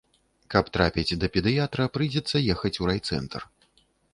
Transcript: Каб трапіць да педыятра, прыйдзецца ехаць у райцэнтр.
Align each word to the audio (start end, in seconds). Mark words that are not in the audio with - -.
Каб 0.53 0.71
трапіць 0.77 1.17
да 1.23 1.29
педыятра, 1.35 1.87
прыйдзецца 1.99 2.43
ехаць 2.55 2.75
у 2.85 2.91
райцэнтр. 2.93 3.41